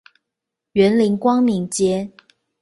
[0.71, 2.09] 員林光明街